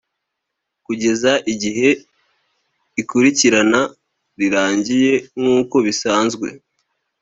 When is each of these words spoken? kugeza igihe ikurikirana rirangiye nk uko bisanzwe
kugeza 0.85 1.31
igihe 1.53 1.89
ikurikirana 3.01 3.81
rirangiye 4.39 5.13
nk 5.35 5.41
uko 5.57 5.75
bisanzwe 5.85 6.47